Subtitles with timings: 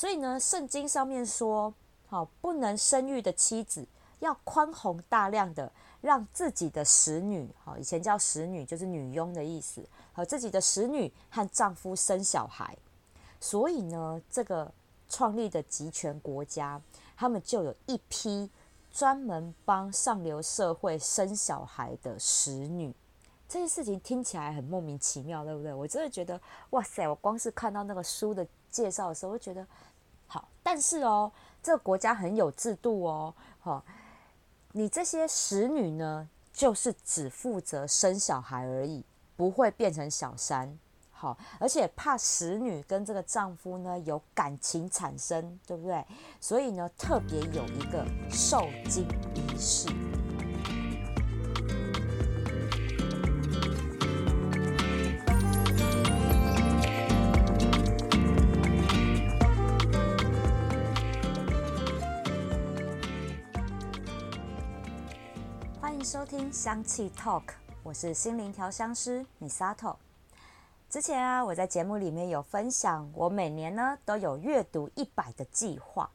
[0.00, 1.74] 所以呢，圣经上面说，
[2.08, 3.86] 好不能生育的妻子
[4.20, 12.74] 要宽宏大量的让自己的使女，好以前叫使女就是女佣的意思，好自己的使女和丈夫生小孩。
[13.40, 14.72] 所以呢，这个
[15.06, 16.80] 创立的集权国家，
[17.14, 18.50] 他们就有一批
[18.90, 22.94] 专门帮上流社会生小孩的使女。
[23.46, 25.74] 这件事情听起来很莫名其妙，对不对？
[25.74, 26.40] 我真的觉得，
[26.70, 27.06] 哇塞！
[27.06, 29.66] 我光是看到那个书的介绍的时候，我觉得。
[30.62, 31.32] 但是哦，
[31.62, 33.82] 这个国家很有制度哦，哈，
[34.72, 39.04] 你这些使女呢，就是只负责生小孩而已，
[39.36, 40.78] 不会变成小三。
[41.10, 46.02] 好，而且怕使女跟这个丈夫呢有感情产生，对不对？
[46.40, 49.88] 所以呢，特别有一个受精仪式。
[66.10, 67.44] 收听香气 Talk，
[67.84, 69.96] 我是心灵调香师米萨托。
[70.88, 76.10] 之前啊，我在节目里面有分享，我每年呢都有阅读一百的计划。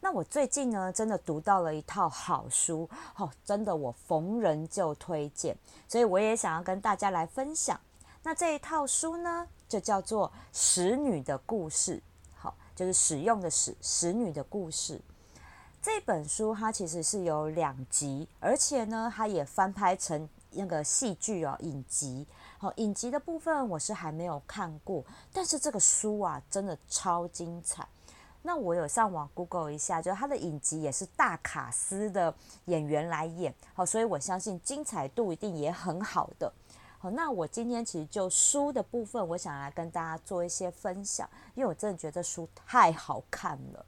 [0.00, 7.80] 那我最近呢，真的读到了一套好书，哦，真的我逢人就推荐，所以我也想要跟大家来分享。
[8.24, 11.98] 那这一套书呢，就叫做《使女的故事》，
[12.34, 15.00] 好，就是使用的使使女的故事。
[15.86, 22.26] 这本书它其实是有两集，而且呢，它也翻拍成那个戏剧哦，影集。
[22.58, 27.86] 好，影集的部分我是还没有看过，但是这个书啊，真的超精彩。
[28.42, 32.34] 那我有上网 Google 一下，就它的影集也是大卡司的
[32.64, 36.52] 演员来演，好，所以我相信精彩度一定也很好的。
[36.98, 43.86] 好，那我今天其实就书的部分，我想来跟大家做一些分享，因为我真的觉得书太好看了。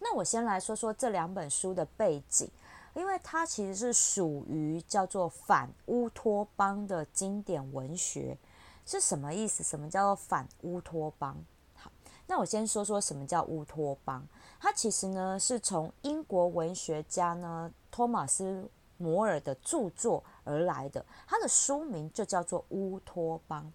[0.00, 2.48] 那我先来说说这两本书的背景，
[2.94, 8.38] 因为它其实是属于叫做反乌托邦的经典文学，
[8.86, 9.62] 是什么意思？
[9.62, 11.36] 什么叫做反乌托邦？
[11.74, 11.90] 好，
[12.26, 14.26] 那我先说说什么叫乌托邦。
[14.60, 23.72] 它其实呢是从英国文学家呢托马斯摩尔的著作而来的，它的书名就叫做乌托邦。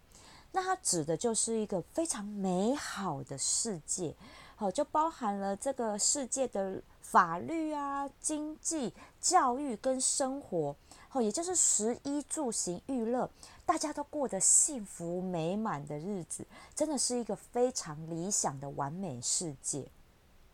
[0.51, 4.16] 那它指的就是一个非常美好的世界。
[4.63, 10.74] 好，就包含了这个世界的法律啊、经济、教育跟生活，
[11.09, 13.29] 好，也就是食衣住行娱乐，
[13.66, 19.85] 大家都过得幸福美满的日子，真的是一个非常理想的完美世界。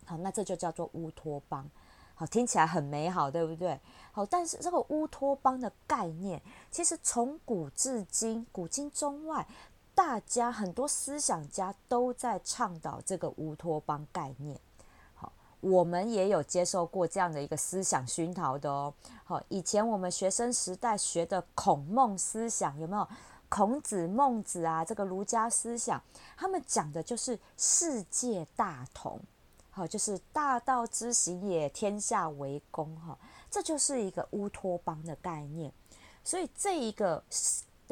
[0.06, 1.70] 好，那这就叫做乌托邦。
[2.16, 3.80] 好，听起来很美好，对不对？
[4.12, 6.42] 好，但是这个乌托邦的概念，
[6.72, 9.46] 其实从古至今，古今中外。
[10.00, 14.58] 大家很多思想家都在倡导这个乌托邦概念。
[15.14, 15.30] 好，
[15.60, 18.94] 我们也有接受过这样的一个思想熏陶的哦。
[19.26, 23.06] 好，以前我们学生时代学的孔孟思想有没有？
[23.50, 26.02] 孔子、孟子啊，这个儒家思想，
[26.38, 29.20] 他们讲的就是世界大同。
[29.70, 32.96] 好，就是大道之行也，天下为公。
[32.96, 33.20] 哈，
[33.52, 35.74] 这就是一个乌托邦的概念。
[36.24, 37.22] 所以这一个。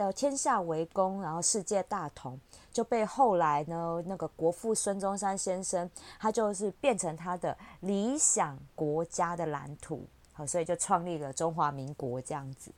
[0.05, 2.39] 的天下为公，然后世界大同，
[2.71, 12.71] 就被后来呢那个国父孙中山先生，他就是变成他的理想国家的蓝图，好，所以就创立了中华民国这样子。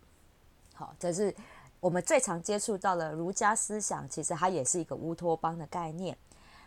[0.73, 1.35] 好，这是
[1.81, 6.17] 我们最常接触到的儒家思想，其实它也是一个乌托邦的概念。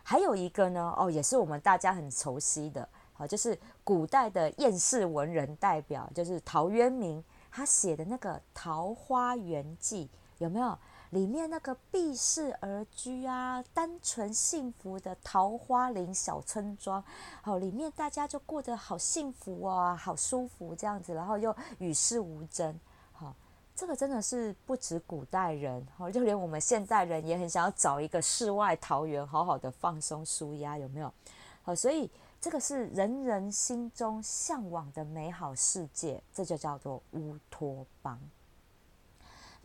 [0.03, 10.05] 还有一个呢，哦，也是我们大家很熟悉的，好，就是古代的厌世文人代表，就是陶渊明，他写的那个《桃花源记》。
[10.39, 10.77] 有没有
[11.11, 17.03] 里面那个避世而居啊，单纯幸福的桃花林小村庄？
[17.41, 22.79] 好，里面大家就过得好幸福啊，好舒服这样子，然后又与世无争。
[23.11, 23.35] 好，
[23.75, 31.13] 这个真的是不止古代人，好，就连我们现代人也很想要找一个世外桃源，好好的放松舒压，有没有？
[31.61, 32.09] 好，所以
[32.41, 38.19] 这个是人人心中向往的美好世界，这就叫做乌托邦。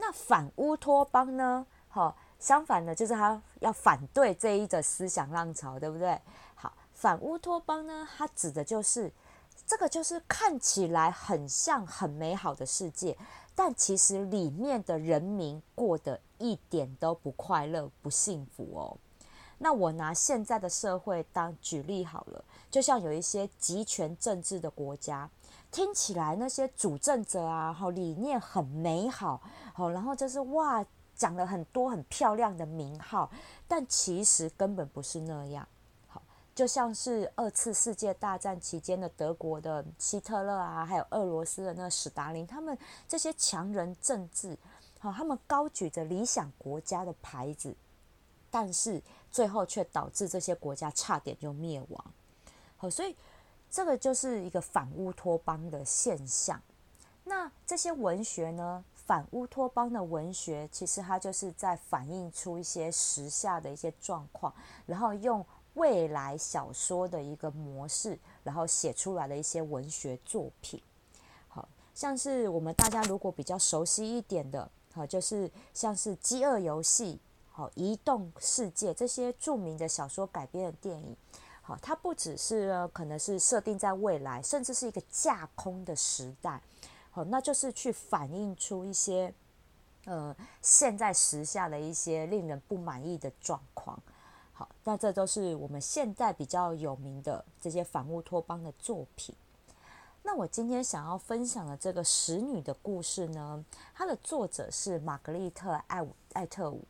[0.01, 1.67] 那反乌托邦呢？
[1.89, 6.21] 好，相反的，就是他要反对这一个思想浪潮，对不对？
[6.55, 9.13] 好，反乌托邦呢，它指的就是
[9.67, 13.19] 这个，就是看起来很像很美好的世界，
[13.57, 18.97] 但其实里面的人民过得一点都不快乐、不幸福哦。
[19.59, 25.29] 那我拿现在的社会当举例好了，就像有一些集权政治的国家。
[25.71, 29.41] 听起来那些主政者啊，好理念很美好，
[29.75, 30.85] 好，然后就是哇，
[31.15, 33.31] 讲了很多很漂亮的名号，
[33.67, 35.67] 但其实根本不是那样。
[36.07, 36.23] 好，
[36.55, 42.77] 就像是二次世界大战期间的德国的希特勒啊，还有俄罗斯的那个史达林，他们
[43.07, 44.57] 这些强人政治，
[44.99, 47.75] 好，他们高举着理想国家的牌子，
[48.51, 52.05] 但是最后却导致这些国家差点就灭亡。
[52.77, 53.15] 好，所以
[53.71, 56.61] 这个就是一个反乌托邦的现象。
[57.25, 58.85] 那这些文学呢？
[58.95, 64.53] 反乌托邦的文学，其实它就是在反映出一些时下的一些状况，
[64.85, 65.43] 然后用
[65.75, 70.83] 未来小说的一个模式，然后写出来的一些文学作品。
[71.49, 77.15] 好像是我们大家如果比较熟悉一点的，好就是像是《饥饿游戏》、
[77.51, 81.17] 好《移动世界》这些著名的小说改编的电影。
[81.69, 86.59] 好，它不只是可能是设定在未来，甚至是一个架空的时代。
[87.11, 89.35] 好那就是去反映出一些，
[90.07, 94.03] 呃，现在时下的一些令人不满意的状况。
[94.55, 99.35] 好，那这都是我们现在比较有名的这些反乌托邦的作品。
[100.23, 103.63] 那我今天想要分享的这个使女的故事呢，
[103.95, 106.83] 它的作者是玛格丽特·艾艾特伍，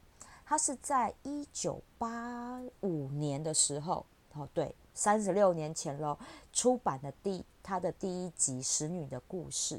[0.45, 4.07] 她是在一九八五年的时候，
[4.39, 6.17] 哦，对，三十六年前喽，
[6.53, 9.77] 出版的第他的第一集《使女的故事》。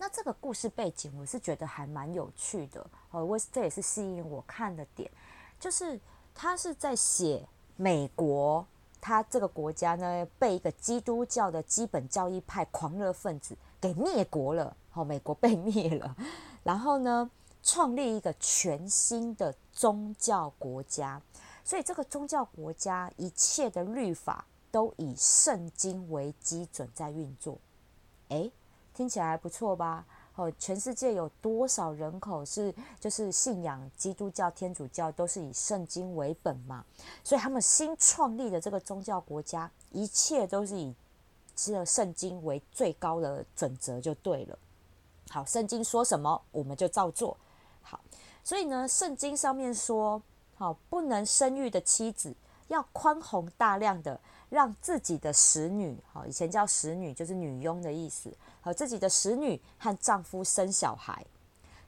[0.00, 3.24] 那这个故事背景，我是觉得还蛮有趣的哦。
[3.24, 5.10] 我这也是吸引我看的点，
[5.58, 5.98] 就是
[6.34, 7.44] 他是在写
[7.76, 8.64] 美国，
[9.00, 16.14] 他这个国家呢被一个基督教的基本教义派狂热分子给灭国了，哦，美国被灭了，
[16.62, 17.28] 然后呢
[17.60, 21.20] 创立一个全新的宗教国家，
[21.68, 27.58] 所以这个宗教国家一切的律法都以圣经为基准在运作，
[28.28, 28.50] 诶。
[28.94, 30.06] 听起来不错吧？
[30.34, 36.82] 哦，全世界有多少人口是就是信仰基督教、天主教，都是以圣经为本嘛？
[37.22, 40.94] 所以他们新创立的这个宗教国家，一切都是以
[41.54, 44.58] 这个圣经为最高的准则就对了。
[45.28, 47.36] 好，圣经说什么，我们就照做。
[47.82, 48.00] 好，
[48.42, 50.20] 所以呢，圣经上面说，
[50.58, 52.34] 好，不能生育的妻子
[52.66, 58.36] 要宽宏大量的让自己的使女，好，以前叫使女就是女佣的意思。
[58.60, 61.24] 和自己的使女和丈夫生小孩，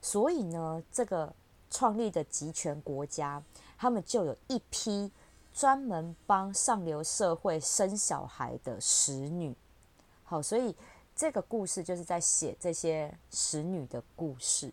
[0.01, 1.35] 所以呢，这个
[1.69, 3.43] 创立的集权国家，
[3.77, 5.11] 他们就有一批
[5.53, 9.53] 专门帮上流社会生小孩的使女。
[10.23, 10.73] 好，所以
[11.13, 14.71] 这个故事就是在写这些使女的故事。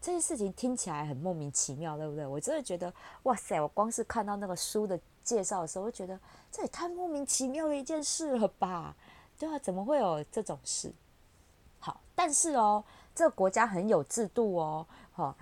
[0.00, 2.26] 这些事情听起来很莫名其妙，对不对？
[2.26, 2.92] 我真的觉得，
[3.24, 3.60] 哇塞！
[3.60, 6.18] 我光是看到那个书的介绍的时候，我觉得
[6.50, 8.96] 这也太莫名其妙的一件事了吧？
[9.38, 10.92] 对啊，怎么会有这种事？
[11.78, 12.82] 好但是哦，
[13.14, 15.36] 这个国家很有制度哦，哈，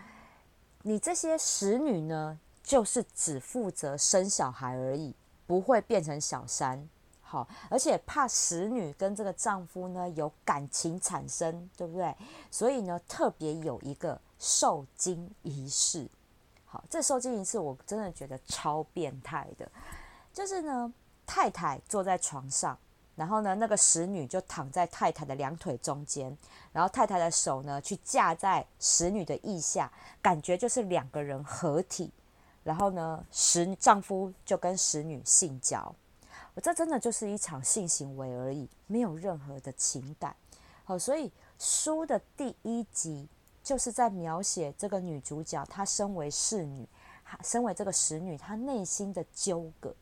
[0.83, 5.15] 你这些使女呢，就是只负责生小孩而已，
[5.47, 6.89] 不会变成小三，
[7.23, 12.15] 好，而且怕使女跟这个丈夫呢有感情产生，对不对？
[12.51, 16.09] 所以呢，特别有一个受精仪式，
[16.65, 19.71] 好，这受精仪式我真的觉得超变态的，
[20.33, 20.93] 就是呢，
[21.27, 22.79] 太太坐在床上。
[23.17, 26.39] 然后呢，那个使女就躺在太太的两腿中间，
[26.71, 29.91] 然后太太的手呢去架在使女的腋下，
[30.23, 32.13] 感觉就是两个人合体。
[32.63, 35.93] 然后呢，使丈夫就跟使女性交，
[36.55, 40.37] 我这真的就是一场性行为而已，没有任何的情感。
[40.85, 43.27] 好，所以书的第一集
[43.69, 46.89] 就是在描写这个女主角，她身为侍女，
[47.43, 49.95] 身为这个使女，她内心的纠葛。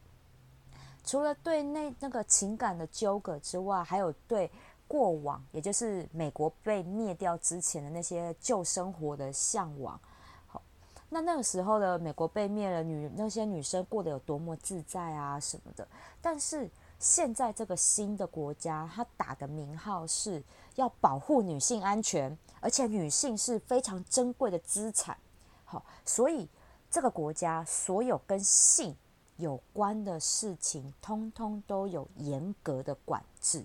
[1.05, 4.49] 除了对那那个情感的纠葛之外，还有对
[4.87, 9.99] 过往，也就是美国被灭掉之前的那些旧生活的向往。
[10.47, 10.63] 好，
[11.09, 15.89] 那那个时候的美国被灭了，女那些女生过得有多么自在啊什么的。
[16.23, 20.43] 但是现在这个新的国家，它打的名号是
[20.75, 25.17] 要保护女性安全，而且女性是非常珍贵的资产。
[25.65, 26.49] 好，所以
[26.91, 28.97] 这个国家所有跟性。
[29.38, 33.62] 有关的事情，通通都有严格的管制。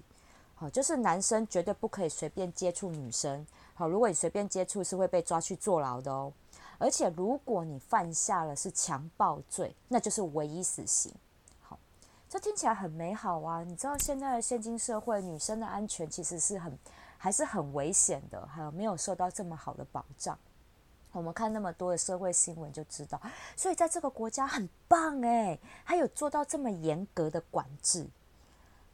[0.54, 3.48] 好，就是男生绝对不可以随便接触女生。
[3.74, 6.34] 好，如果你随便接触，是会被抓去坐牢的哦。
[6.78, 11.10] 而且，如果你犯下了是强暴罪，那就是唯一死刑。
[12.32, 13.62] 这听起来很美好啊。
[13.62, 16.80] 你知道现在的现今社会，女生的安全其实是很
[17.18, 20.40] 还是很危险的，还有没有受到这么好的保障。
[21.12, 23.22] 我们看那么多的社会新闻就知道，
[23.58, 28.08] 所以在这个国家很棒诶，还有做到这么严格的管制。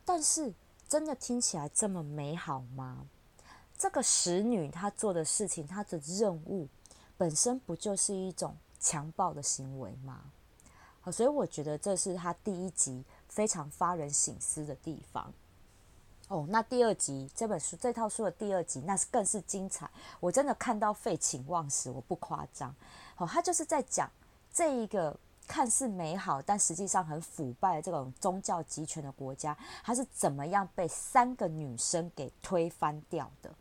[0.04, 0.52] 但是
[0.88, 3.06] 真的听起来这么美好吗？
[3.78, 6.68] 这个使女她做的事情，她的任务
[7.16, 10.22] 本身不就是一种强暴的行为吗？
[11.02, 13.06] 好，所以我觉得这是她第一集
[13.38, 15.32] 非常发人省思的地方。
[16.28, 19.88] 哦，那第二集这本书这套书的第二集，那是更是精彩，
[20.20, 22.74] 我真的看到废寝忘食，我不夸张。
[23.18, 24.10] 哦，他就是在讲
[24.52, 25.16] 这一个
[25.48, 33.54] 看似美好，但实际上很腐败的这种宗教集权的国家，它是怎么样被三个女生给推翻掉的。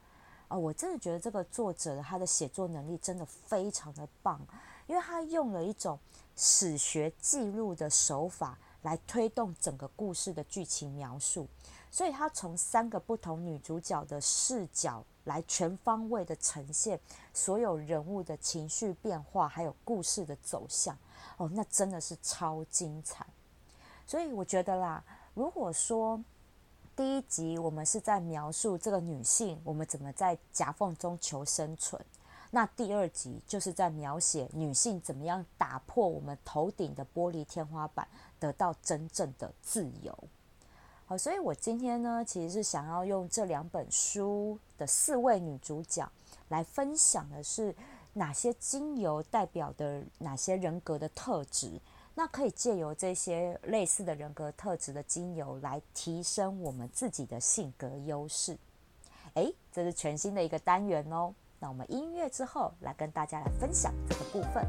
[0.48, 4.40] 哦，我真的觉得这个作者他的写作能力真的非常的棒，
[4.86, 5.98] 因为他用了一种
[6.34, 11.48] 史学记录的手法来推动整个故事的剧情描述。
[11.90, 17.00] 所以，他从三个不同女主角的视角来全方位的呈现
[17.34, 20.96] 所有人物的情绪变化，还有故事的走向。
[21.36, 23.26] 哦，那真的是超精彩。
[24.06, 25.02] 所以，我觉得啦，
[25.34, 26.22] 如果说
[26.94, 32.00] 第一集我们是在描述这个女性我们怎么在夹缝中求生存，
[32.50, 38.06] 那第二集就是在描写女性怎么样打破我们头顶的玻璃天花板，
[38.38, 40.16] 得到真正的自由。
[41.06, 46.10] 好，所以我今天呢，其实是想要用这两本书的四位女主角
[46.48, 47.74] 来分享的是
[48.14, 51.80] 哪些精油代表的哪些人格的特质，
[52.14, 58.56] 那可以借由这些类似的人格特质的精油来提升我们自己的性格优势。
[59.34, 61.34] 诶，这是全新的一个单元哦。
[61.68, 64.64] 我们音乐之后来跟大家来分享这个部分。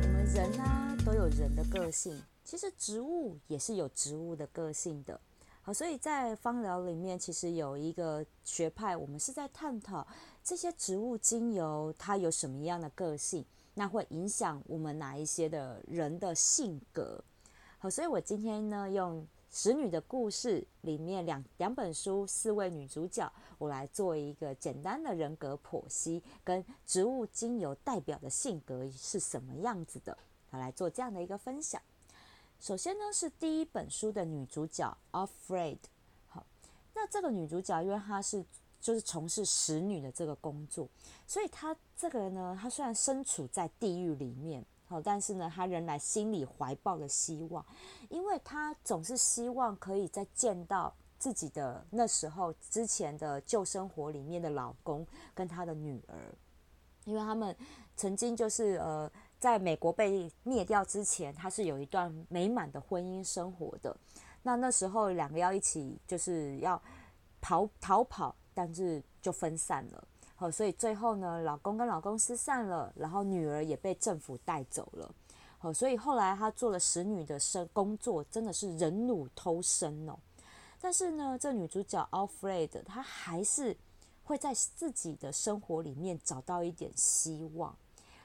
[0.00, 5.20] 我们人的个性，其实植物也是有植物的个性的。
[5.60, 10.06] 好，所以在芳疗里面，其实有一个学派，我们是在探讨
[10.42, 13.44] 这些植物精油它有什么样的个性，
[13.74, 17.22] 那会影响我们哪一些的人的性格。
[17.78, 19.20] 好，所以我今天呢，用
[19.50, 30.16] 《使女的故事》里面两两本书四位女主角，我来做一个简单的人格剖析，跟植物精油代表的性格是什么样子的。
[30.50, 31.80] 好来做这样的一个分享。
[32.60, 35.78] 首先呢，是第一本书的女主角 Afraid。
[36.26, 36.44] 好，
[36.94, 38.44] 那这个女主角，因为她是
[38.80, 40.88] 就是从事使女的这个工作，
[41.26, 47.64] 所以她这个呢，她虽然身处在地狱里面，好，但是呢，她仍然心里怀抱了希望，
[48.08, 56.34] 因为她总是希望可以再见到自己的那时候之前的旧生活里面的老公跟她的女儿，
[57.04, 57.54] 因为他们
[57.96, 59.10] 曾经就是呃。
[59.40, 63.96] 在美国被灭掉之前，他是有一段美满的婚姻生活的。
[64.42, 66.82] 那那时候两个要一起，就是要
[67.40, 70.08] 逃逃跑，但是就分散了。
[70.40, 75.12] 好，所以最后呢，老公跟老公失散了，然后女儿也被政府带走了。
[75.58, 80.16] 好，所以后来她做了使女的生工作，真的是忍辱偷生哦。
[80.80, 83.76] 但是呢，这女主角 Alfred 她还是
[84.22, 87.76] 会在自己的生活里面找到一点希望。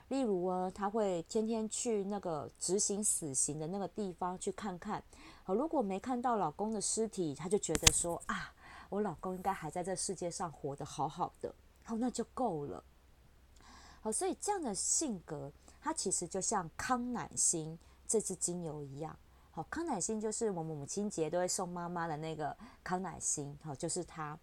[0.10, 5.02] 例如啊，他会天天去那个执行死刑的那个地方去看看。
[5.44, 8.54] 好，如果没看到老公的尸体，他就觉得说啊，
[8.90, 12.84] 我老公应该还在这世界上活得好好的，好，那就够了。
[14.02, 19.18] 好，所以这样的性格，它其实就像康乃馨这支精油一样。
[19.52, 23.58] 好，康乃馨就是我们母亲节都会送妈妈的那个康乃馨。
[23.64, 24.38] 好，就是它。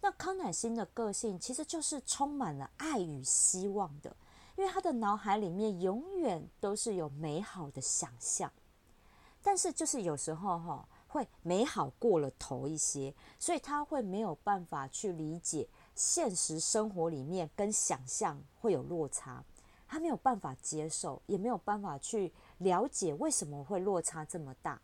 [0.00, 4.14] 那康乃馨的个性其实就是充满了爱与希望的。
[4.54, 8.52] 因为他的脑海里面永远都是有美好的想象，
[9.42, 19.44] 但是就是有时候哈会美好过了头一些，所以他会没有办法去理解现实生活里面跟想象会有落差，
[19.86, 24.80] 他没有办法接受，也没有办法去了解为什么会落差这么大，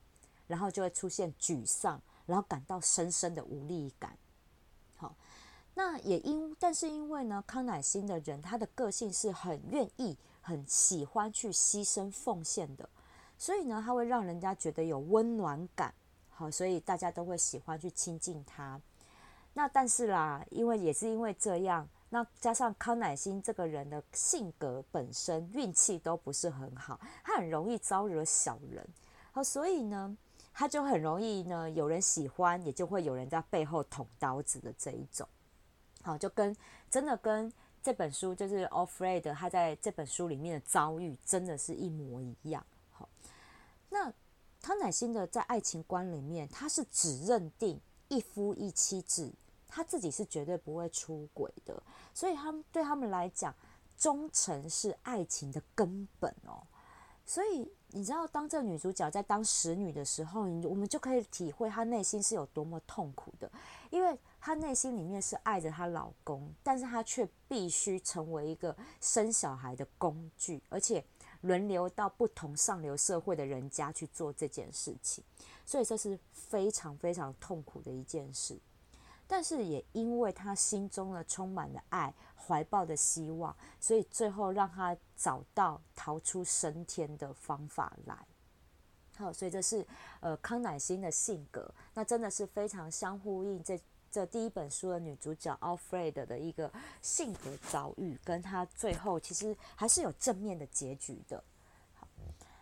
[0.47, 4.17] 然后就会出现沮丧，然后感到深深的无力感。
[4.97, 5.15] 好
[5.75, 12.89] 那也因，但是因为呢，康乃馨的人他的个性是很愿意、很喜欢去牺牲奉献的，
[13.39, 15.95] 所以呢，他会让人家觉得有温暖感，
[16.31, 18.81] 好，所以大家都会喜欢去亲近他。
[19.59, 28.89] 那但是啦，因为也是因为这样，那加上康乃馨这个人的性格本身运气都不是很好，他很容易招惹小人，
[29.33, 30.17] 好，所以呢，
[30.55, 35.29] 他就很容易呢有人喜欢，也就会有人在背后捅刀子的这一种。
[36.03, 36.57] 好，就跟
[36.89, 42.65] 真的跟这本书就是 Offred 他在这本书里面的遭遇，真的是一模一样。
[42.93, 43.09] 好，
[43.89, 44.13] 那
[44.63, 49.33] 康乃馨的在爱情观里面，他是只认定一夫一妻制，
[49.69, 51.81] 他自己是绝对不会出轨的。
[52.13, 53.55] 所以他们对他们来讲，
[53.97, 56.67] 忠诚是爱情的根本哦。
[57.25, 63.51] 所以你知道，当这个女主角在当使女的时候，我们就可以体会她内心是有多么痛苦的，
[63.91, 64.19] 因为。
[64.41, 71.05] 她内心里面是爱着她老公，但是她却必须成为一个生小孩的工具，而且
[71.41, 75.25] 轮流到不同上流社会的人家去做这件事情，
[75.67, 78.57] 所以这是非常非常痛苦的一件事。
[79.31, 88.17] 但是也因为他心中呢充满了爱，怀抱的希望，所以最后让他找到逃出升天的方法来。
[89.19, 89.87] 好，所以这是
[90.21, 93.79] 呃康乃馨的性格，那真的是非常相呼应这
[94.11, 101.45] 这第一本书的女主角 Alfred 的一个性格遭遇，跟她最后其实还是有正面的结局的。
[101.93, 102.09] 好，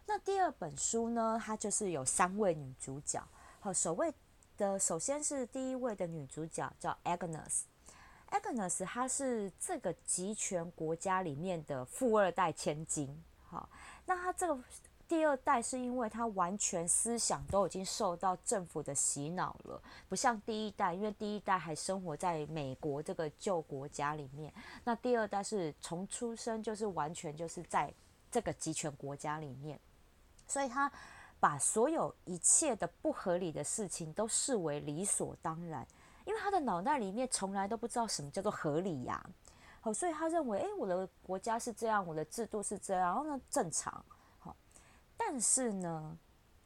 [0.04, 3.22] 那第二本书呢，它就是有三位女主角，
[3.60, 4.12] 好，首位。
[4.56, 13.22] 的首先是第一位的女主角叫 Agnes，Agnes 她是这个集权国家里面的富二代千金。
[13.44, 13.68] 好，
[14.04, 14.58] 那她这个
[15.06, 24.52] 第二代是因为她完全思想都已经受到政府的洗脑了，不像第一代，因为第一代还生活在美国这个旧国家里面，
[24.84, 27.92] 那第二代是从出生就是完全就是在
[28.30, 29.78] 这个集权国家里面，
[30.48, 30.90] 所以她。
[31.38, 35.86] 把所有一切的不合理的事情都视为理所当然，
[36.24, 39.24] 因为他的脑袋里面从来都不知道什么叫做合理呀。
[39.80, 44.04] 好，所以他认为，诶，我的国家是这样，我的制度是这样，然后呢，正常。
[44.38, 44.56] 好，
[45.16, 46.16] 但是呢，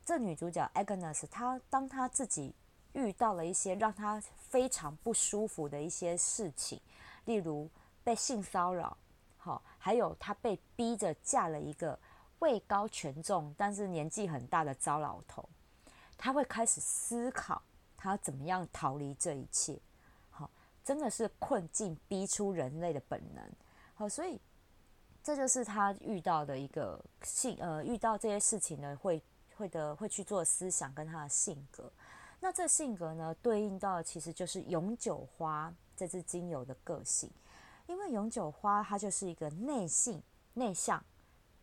[0.05, 2.55] 这女主角 Agnes，她当她自己
[2.93, 6.81] 遇到了一些让她非常不舒服的一些事情，
[7.25, 7.69] 例如
[8.03, 8.97] 被性骚扰，
[9.37, 11.99] 好，还有她被逼着嫁了一个。
[12.41, 15.49] 位高权重，但是年纪很大的糟老头，
[16.19, 17.63] 他会开始思考
[17.97, 19.79] 他怎么样逃离这一切。
[20.31, 20.51] 好，
[20.85, 23.45] 真的是困境逼出人类的本能。
[23.95, 24.41] 好，所以
[25.23, 29.23] 这就是他遇到的一个性呃，遇到这些事情呢，会
[29.57, 31.93] 会的会去做思想跟他的性格。
[32.41, 37.31] 那这性格呢，对应到其实就是永久花这支精油的个性，
[37.87, 40.23] 因为永久花它就是一个内性
[40.55, 41.05] 内向。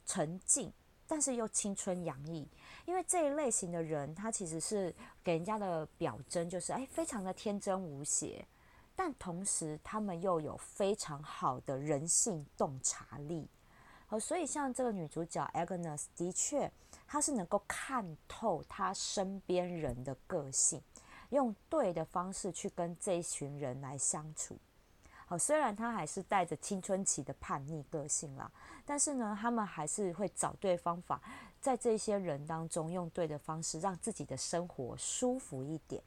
[0.07, 0.73] 沉静，
[1.05, 2.47] 但是又青春洋溢，
[2.85, 8.48] 因为这一类型的人，他其实是给人家的表征就是，哎，非常的天真无邪，
[8.96, 13.48] 但同时他们又有非常好的人性洞察力。
[14.07, 16.72] 好，所以像这个女主角 Agnes，的确，
[17.05, 20.81] 她是能够看透她身边人的个性，
[21.31, 24.57] 用对的方式去跟这一群人来相处。
[25.29, 28.50] 好，虽然他还是带着青春期的叛逆个性啦，
[28.85, 31.22] 但是呢，他们还是会找对方法，
[31.59, 36.01] 在这些人当中用对的方式，让自己的生活舒服一点。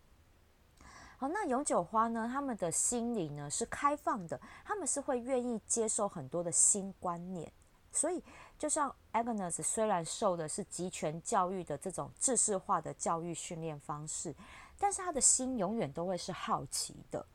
[1.19, 2.27] 好，那永久花呢？
[2.33, 7.53] 他们的心理呢是开放的，他们是会愿意接受很多的新观念。
[7.93, 8.25] 所以，
[8.59, 14.35] 就像 Agnes 虽然受的是集权教育的这种知识化的教育训练方式，
[14.79, 17.27] 但是他的心永远都会是好奇的。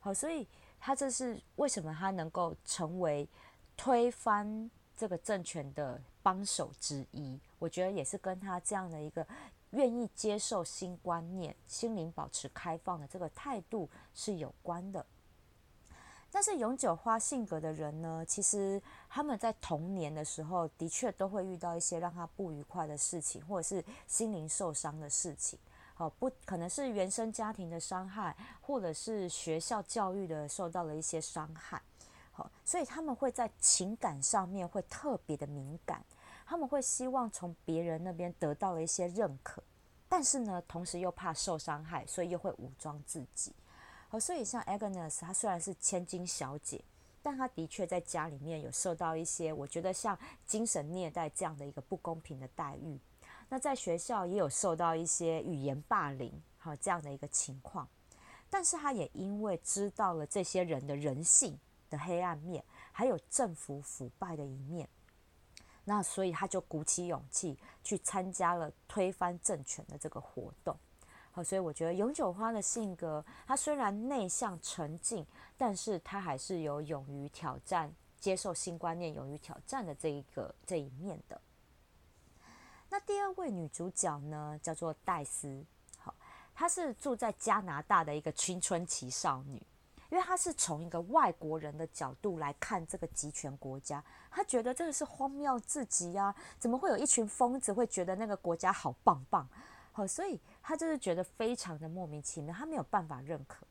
[0.00, 0.46] 好，所以。
[0.80, 3.28] 他这是为什么他能够成为
[3.76, 7.38] 推翻这个政权的帮手之一？
[7.58, 9.24] 我觉得也是跟他这样的一个
[9.70, 15.04] 愿意接受新观念、心灵保持开放的这个态度是有关的。
[16.32, 25.58] 但是永久花性格的人呢，其实他们在童年的时候的确都会遇到一些让他不愉快的事情，或者是心灵受伤的事情。
[26.00, 31.82] 哦，不可能是原生家庭的伤害，或者是学校教育的受到了一些伤害，
[32.32, 36.02] 好，所以他们会在情感上面会特别的敏感，
[36.46, 39.62] 他们会希望从别人那边得到了一些认可，
[40.08, 43.54] 但是呢，同时又怕受伤害，所以又会武装自己。
[44.08, 46.82] 好，所以像 Agnes，她虽然是千金小姐，
[47.20, 52.98] 但她的确在家里面有受到一些，我觉得像精神虐待这样的一个不公平的待遇。
[53.50, 57.86] 那在学校也有受到一些语言霸凌，好这样的一个情况，
[58.48, 61.58] 但是他也因为知道了这些人的人性
[61.90, 64.88] 的黑暗面，还有政府腐败的一面，
[65.84, 70.76] 那所以他就鼓起勇气去参加了推翻政权的这个活动。
[71.32, 81.40] 好，所以我觉得永久花的性格，他虽然内向沉静，但是他还是有勇于挑战、接受新观念、勇于挑战的这一个这一面的。
[82.92, 85.64] 那第二位女主角呢，叫做戴斯。
[85.96, 86.12] 好，
[86.52, 89.62] 她是住在加拿大的一个青春期少女，
[90.10, 96.34] 因为她是从一个外国人的角度来看这个集权国家，她觉得这个是荒谬至极啊！
[96.58, 99.48] 怎么会有一群疯子会觉得那个国家好棒棒？
[99.92, 103.64] 好，所以她就是觉得非常的莫名其妙，她没有办法认可。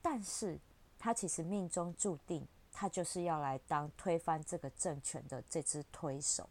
[0.00, 0.58] 但是
[0.98, 6.48] 她其实命中注定，她就是要来当推翻这个政权的这支推手。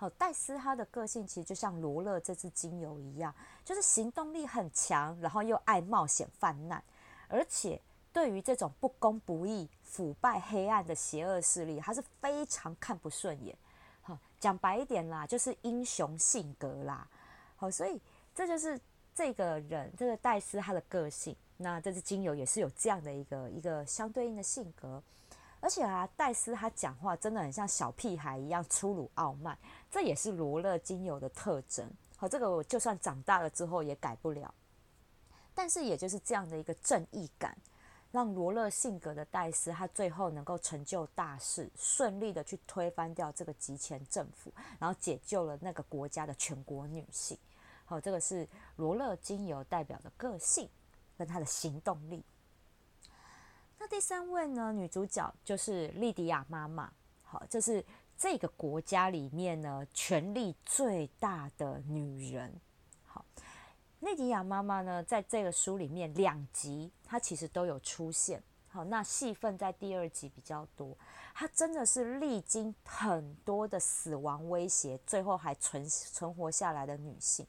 [0.00, 6.82] 好，戴斯他的个性其实就像罗勒这支精油一样，就是行动力很强，然后又爱冒险犯难，
[7.28, 7.78] 而且
[8.10, 13.54] 对于这种不公不义、腐败、黑暗的邪恶势力，他是非常看不顺眼。
[14.00, 17.06] 好，讲白一点啦，就是英雄性格啦。
[17.56, 18.00] 好，所以
[18.34, 18.80] 这就是
[19.14, 21.36] 这个人，这个戴斯他的个性。
[21.58, 25.02] 那这支精油也是有这样的一个一个相对应的性格。
[25.60, 29.56] 而且啊，戴斯他讲话真的很像小屁孩一样粗鲁傲慢，
[29.90, 31.88] 这也是罗勒精油的特征。
[32.16, 34.54] 好，这个我就算长大了之后也改不了。
[35.54, 37.56] 但是也就是这样的一个正义感，
[38.10, 47.36] 让罗勒性格的戴斯他最后能够成就大事，顺利的去推翻掉这个极权政府，然后解救了那个国家的全国女性。
[47.84, 50.68] 好，这个是罗勒精油代表的个性
[51.18, 52.24] 跟他的行动力。
[53.82, 54.74] 那第三位呢？
[54.74, 56.92] 女主角就是莉迪亚妈妈。
[57.22, 57.82] 好，这是
[58.14, 62.60] 这个国家里面呢权力最大的女人。
[63.06, 63.24] 好，
[64.00, 68.42] 莉迪亚妈妈呢，在这个书里面两集，她其实都有出现。
[68.68, 70.94] 好，那戏份在第二集比较多。
[71.32, 77.46] 她真的是历经很多的死亡威胁，最后还存存活下来的女性。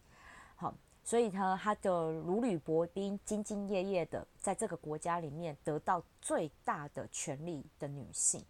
[0.56, 0.74] 好。
[1.12, 8.46] 所以呢，她的如履薄冰、兢兢业业的，在这个国家里面得到最大的权利的女性，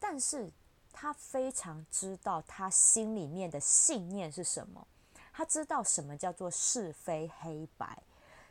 [0.00, 0.50] 但是
[0.92, 4.84] 她非常知道她心里面的信念是什么，
[5.32, 8.02] 她知道什么叫做是非黑白，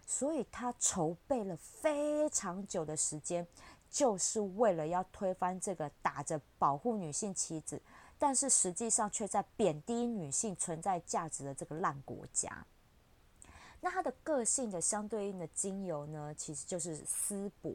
[0.07, 3.45] 所以她筹备了非常久的时间，
[3.91, 7.81] 就是为了要推翻这个打着保护女性旗子，
[8.17, 12.65] 但是实际上却在贬低女性存在价值的这个烂国家。
[13.85, 17.71] 那他的个性的相对应的精油呢，其实就是丝柏，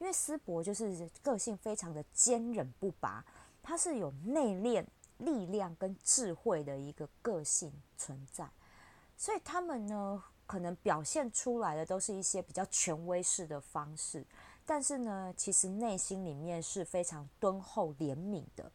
[0.00, 3.24] 因为丝柏就是个性非常的坚韧不拔，
[3.62, 4.84] 它是有内敛、
[5.18, 8.50] 力量跟智慧的一个个性存在，
[9.16, 14.26] 所以他们呢，可能表现出来的都是一些比较权威式的方式，
[14.64, 18.68] 但是呢，其实内心里面是非常敦厚、怜悯的，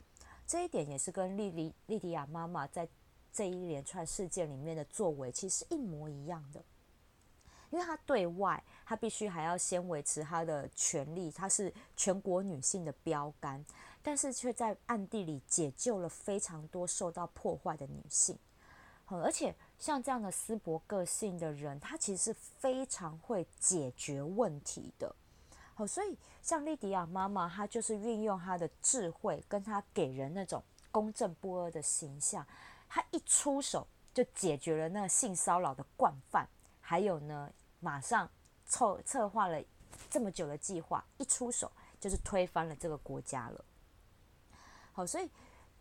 [0.48, 2.88] 这一点也是跟莉莉莉迪亚妈妈在。
[3.34, 6.64] 这一连串事件里面的作为其实一模一样的，
[7.70, 13.66] 因为他对外他必须还要先维持他的权利，他是全国女性的标杆，
[14.02, 18.38] 但是却在暗地里解救了非常多受到破坏的女性。
[19.06, 25.14] 好而且像这样的斯伯个性的人，他其实是非常会解决问题的。
[25.74, 32.46] 好，所以像莉迪亚妈妈，她就是运用她的智慧，跟她给人那种公正不阿的形象。
[32.94, 36.46] 他一出手就解决了那个性骚扰的惯犯，
[36.82, 37.50] 还有呢，
[37.80, 38.30] 马上
[38.66, 39.64] 策策划了
[40.10, 43.64] 这么久的计划，一出手就是推翻了这个国家了。
[44.92, 45.30] 好，所以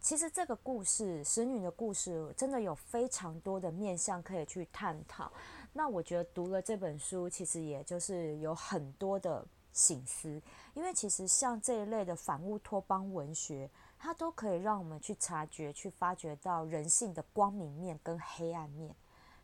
[0.00, 5.32] 其实这个故事，使女的故事，真的有非常多的面向可以去探讨。
[5.72, 10.40] 那我觉得读了这本书，其实也就是有很多的醒思，
[10.74, 13.68] 因为其实像这一类的反乌托邦文学。
[14.02, 18.94] 它都可以让我们去察觉、去发掘到人性的光明面跟黑暗面，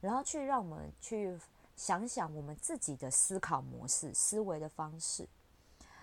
[0.01, 1.39] 然后去让我们去
[1.77, 5.29] 想想我们自己的思考模式、思维的方式。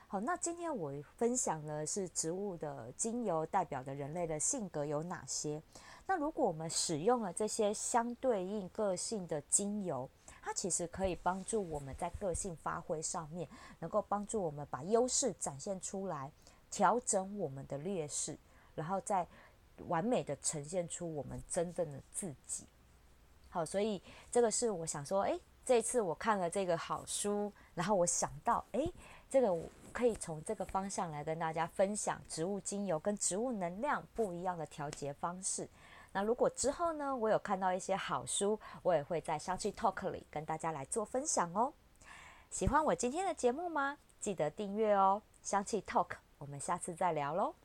[0.07, 5.59] 好，那今天我分享的是植物的精油代表的人类的性格有哪些？
[6.05, 10.07] 那如果我们使用了这些相对应个性的精油，
[10.43, 16.31] 它其实可以帮助我们在个性发挥上面，能够帮助我们把优势展现出来。
[16.73, 18.36] 调整我们的劣势，
[18.73, 19.27] 然后再
[19.88, 22.65] 完美的呈现出我们真正的自己。
[23.51, 28.91] 好，所以这个是我想说，诶，这一次我看了这个好书，然后我想到，诶，
[29.29, 35.69] 这个我可以从这个方向来跟大家分享植物精油跟植物能量不一样的调节方式。
[36.12, 41.71] 那如果之后呢，我有看到一些好书，我也会在香气 Talk 里跟大家来做分享哦。
[42.49, 43.99] 喜欢我今天的节目吗？
[44.19, 46.22] 记得订阅哦，香气 Talk。
[46.43, 47.56] 我们下次再聊喽。